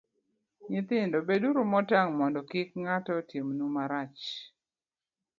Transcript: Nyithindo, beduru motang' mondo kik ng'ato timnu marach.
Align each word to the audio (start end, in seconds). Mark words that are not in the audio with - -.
Nyithindo, 0.69 1.17
beduru 1.27 1.59
motang' 1.71 2.11
mondo 2.19 2.39
kik 2.51 2.69
ng'ato 2.83 3.13
timnu 3.29 3.65
marach. 3.75 4.21